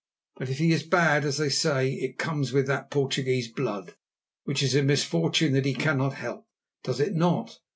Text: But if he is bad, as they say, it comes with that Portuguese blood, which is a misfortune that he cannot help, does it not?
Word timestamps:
But 0.37 0.49
if 0.49 0.57
he 0.57 0.71
is 0.71 0.81
bad, 0.81 1.25
as 1.25 1.37
they 1.37 1.49
say, 1.49 1.93
it 1.93 2.17
comes 2.17 2.51
with 2.51 2.65
that 2.65 2.89
Portuguese 2.89 3.47
blood, 3.47 3.93
which 4.45 4.63
is 4.63 4.73
a 4.73 4.81
misfortune 4.81 5.53
that 5.53 5.65
he 5.65 5.75
cannot 5.75 6.15
help, 6.15 6.47
does 6.83 6.99
it 6.99 7.13
not? 7.13 7.59